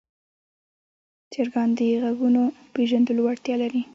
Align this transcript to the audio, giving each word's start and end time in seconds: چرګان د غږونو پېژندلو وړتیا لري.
چرګان 1.31 1.69
د 1.77 1.79
غږونو 2.03 2.43
پېژندلو 2.73 3.21
وړتیا 3.23 3.55
لري. 3.63 3.81